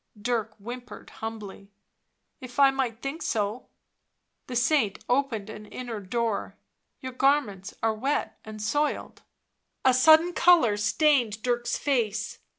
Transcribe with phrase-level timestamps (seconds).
[0.19, 1.69] Dirk whimpered humbly:
[2.39, 3.67] "If I might think so."
[4.47, 6.55] The saint opened an inner door."
[7.01, 9.21] Your garments are wet and soiled."
[9.85, 12.39] A sudden colour stained Dirk's face.